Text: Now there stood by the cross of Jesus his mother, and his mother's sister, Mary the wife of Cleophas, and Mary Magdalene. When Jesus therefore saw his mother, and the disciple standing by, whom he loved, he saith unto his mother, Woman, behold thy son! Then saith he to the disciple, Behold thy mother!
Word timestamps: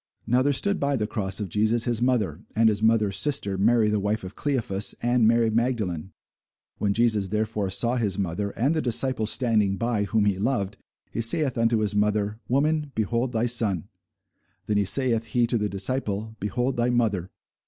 Now 0.25 0.41
there 0.41 0.51
stood 0.51 0.79
by 0.79 0.95
the 0.95 1.05
cross 1.05 1.39
of 1.39 1.47
Jesus 1.47 1.83
his 1.83 2.01
mother, 2.01 2.41
and 2.55 2.69
his 2.69 2.81
mother's 2.81 3.17
sister, 3.17 3.55
Mary 3.55 3.87
the 3.87 3.99
wife 3.99 4.23
of 4.23 4.33
Cleophas, 4.35 4.95
and 5.03 5.27
Mary 5.27 5.51
Magdalene. 5.51 6.11
When 6.79 6.91
Jesus 6.95 7.27
therefore 7.27 7.69
saw 7.69 7.97
his 7.97 8.17
mother, 8.17 8.49
and 8.57 8.73
the 8.75 8.81
disciple 8.81 9.27
standing 9.27 9.77
by, 9.77 10.05
whom 10.05 10.25
he 10.25 10.39
loved, 10.39 10.77
he 11.11 11.21
saith 11.21 11.55
unto 11.55 11.81
his 11.81 11.93
mother, 11.93 12.39
Woman, 12.47 12.91
behold 12.95 13.31
thy 13.31 13.45
son! 13.45 13.89
Then 14.65 14.83
saith 14.87 15.23
he 15.25 15.45
to 15.45 15.57
the 15.59 15.69
disciple, 15.69 16.35
Behold 16.39 16.77
thy 16.77 16.89
mother! 16.89 17.29